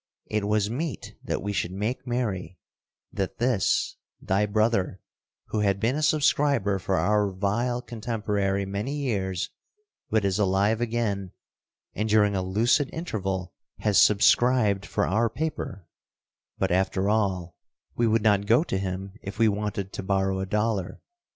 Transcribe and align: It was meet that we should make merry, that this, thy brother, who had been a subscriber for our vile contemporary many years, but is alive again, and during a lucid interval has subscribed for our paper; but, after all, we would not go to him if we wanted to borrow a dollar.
It 0.25 0.47
was 0.47 0.67
meet 0.67 1.15
that 1.23 1.43
we 1.43 1.53
should 1.53 1.71
make 1.71 2.07
merry, 2.07 2.57
that 3.13 3.37
this, 3.37 3.97
thy 4.19 4.47
brother, 4.47 4.99
who 5.49 5.59
had 5.59 5.79
been 5.79 5.95
a 5.95 6.01
subscriber 6.01 6.79
for 6.79 6.95
our 6.95 7.29
vile 7.31 7.83
contemporary 7.83 8.65
many 8.65 8.95
years, 8.95 9.51
but 10.09 10.25
is 10.25 10.39
alive 10.39 10.81
again, 10.81 11.33
and 11.93 12.09
during 12.09 12.35
a 12.35 12.41
lucid 12.41 12.89
interval 12.91 13.53
has 13.81 14.01
subscribed 14.01 14.87
for 14.87 15.05
our 15.05 15.29
paper; 15.29 15.85
but, 16.57 16.71
after 16.71 17.07
all, 17.07 17.55
we 17.95 18.07
would 18.07 18.23
not 18.23 18.47
go 18.47 18.63
to 18.63 18.79
him 18.79 19.13
if 19.21 19.37
we 19.37 19.47
wanted 19.47 19.93
to 19.93 20.01
borrow 20.01 20.39
a 20.39 20.47
dollar. 20.47 20.99